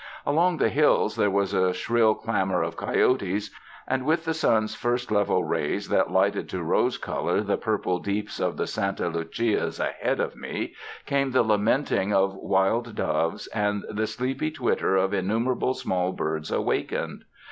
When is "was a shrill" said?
1.29-2.15